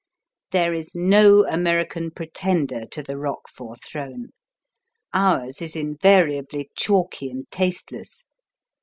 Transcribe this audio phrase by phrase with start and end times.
[0.49, 4.29] There is no American pretender to the Roquefort throne.
[5.13, 8.25] Ours is invariably chalky and tasteless.